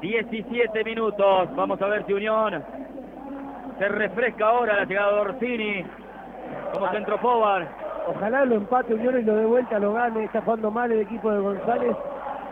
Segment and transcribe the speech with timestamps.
[0.00, 1.54] 17 minutos.
[1.54, 2.62] Vamos a ver si Unión
[3.78, 5.84] se refresca ahora la llegada de Orsini
[6.72, 6.90] como Ah.
[6.92, 7.66] centro forward.
[8.08, 10.24] Ojalá lo empate Unión y lo de vuelta lo gane.
[10.24, 11.96] Está jugando mal el equipo de González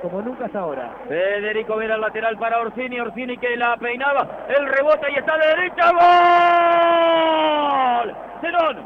[0.03, 0.90] como nunca hasta ahora.
[1.09, 3.01] Federico Vera al lateral para Orsini.
[3.01, 4.26] Orsini que la peinaba.
[4.49, 5.92] El rebote y está de derecha.
[8.03, 8.15] ¡Gol!
[8.42, 8.76] Zenón.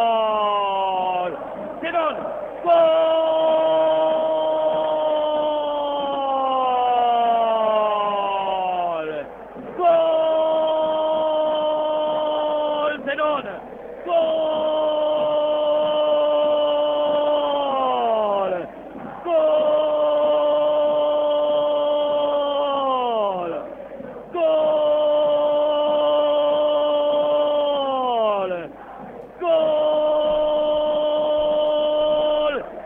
[0.00, 1.36] ¡Gol!
[1.80, 2.16] Zenón.
[2.64, 3.09] ¡Gol!
[14.06, 14.14] ¡Gol!
[19.24, 19.40] ¡Gol!
[24.32, 24.42] ¡Gol!
[29.40, 29.50] ¡Gol!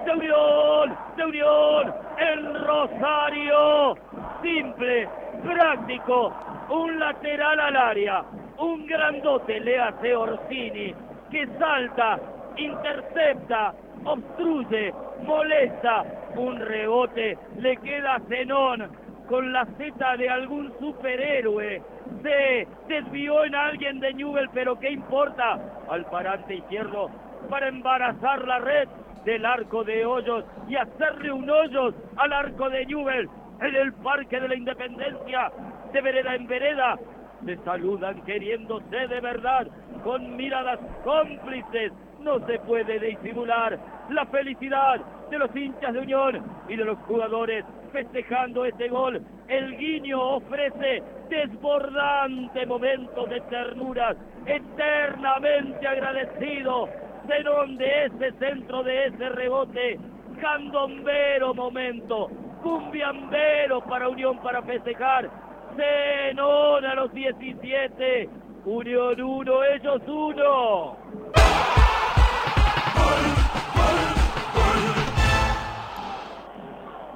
[0.04, 0.96] ¡De Unión!
[1.16, 1.94] ¡De Unión!
[2.18, 3.96] ¡En Rosario!
[4.42, 5.08] Simple,
[5.42, 6.32] práctico,
[6.70, 8.24] un lateral al área,
[8.58, 10.94] un grandote le hace Orsini,
[11.30, 12.18] que salta,
[12.56, 13.74] intercepta,
[14.04, 16.04] obstruye, molesta,
[16.36, 18.88] un rebote, le queda a Zenón
[19.28, 21.82] con la Z de algún superhéroe.
[22.22, 25.58] Se desvió en alguien de Newell, pero ¿qué importa?
[25.88, 27.10] Al parante izquierdo
[27.48, 28.88] para embarazar la red
[29.24, 33.28] del arco de Hoyos y hacerle un hoyos al arco de Newell
[33.60, 35.50] en el Parque de la Independencia,
[35.92, 36.98] de vereda en vereda.
[37.44, 39.66] Se saludan queriéndose de verdad,
[40.02, 41.92] con miradas cómplices.
[42.20, 43.78] No se puede disimular
[44.10, 49.20] la felicidad de los hinchas de Unión y de los jugadores festejando este gol.
[49.48, 56.88] El guiño ofrece desbordante momentos de ternuras, eternamente agradecido
[57.26, 59.98] Zenón de ese centro, de ese rebote,
[60.40, 62.28] candombero momento,
[62.62, 65.30] cumbiambero para Unión para festejar,
[65.76, 68.28] Zenón a los 17,
[68.64, 70.96] Unión 1, ellos 1.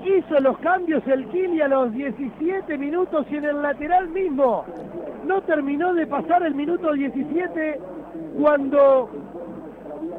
[0.05, 4.65] Hizo los cambios el Kili a los 17 minutos y en el lateral mismo.
[5.27, 7.81] No terminó de pasar el minuto 17
[8.41, 9.11] cuando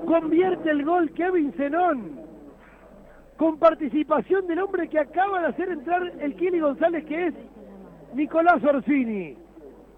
[0.06, 2.19] convierte el gol Kevin Zenón.
[3.38, 7.33] Con participación del hombre que acaba de hacer entrar el Kili González, que es
[8.13, 9.37] Nicolás Orsini.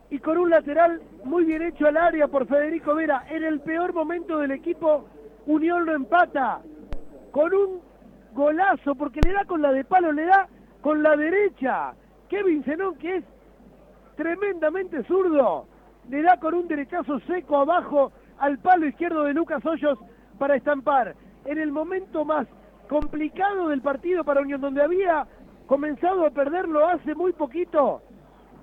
[0.10, 3.26] Y con un lateral muy bien hecho al área por Federico Vera.
[3.30, 5.06] En el peor momento del equipo,
[5.46, 6.62] Unión lo empata.
[7.32, 7.82] Con un
[8.34, 10.48] golazo, porque le da con la de palo, le da
[10.82, 11.94] con la derecha.
[12.28, 13.24] Kevin Zenón, que es
[14.16, 15.66] tremendamente zurdo,
[16.10, 19.98] le da con un derechazo seco abajo al palo izquierdo de Lucas Hoyos
[20.38, 21.16] para estampar.
[21.46, 22.48] En el momento más
[22.90, 25.26] complicado del partido para Unión, donde había
[25.72, 28.02] comenzado a perderlo hace muy poquito,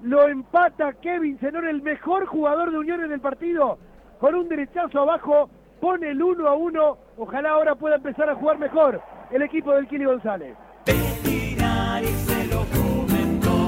[0.02, 3.78] lo empata Kevin Zenón, el mejor jugador de Unión en el partido,
[4.20, 5.48] con un derechazo abajo,
[5.80, 9.88] pone el 1 a 1, ojalá ahora pueda empezar a jugar mejor el equipo del
[9.88, 10.54] Kili González.